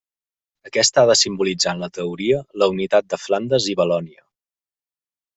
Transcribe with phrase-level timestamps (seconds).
[0.67, 4.23] Aquesta ha de simbolitzar en la teoria la unitat de Flandes i Valònia.